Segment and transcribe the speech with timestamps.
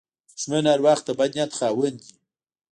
[0.37, 2.13] دښمن هر وخت د بد نیت خاوند وي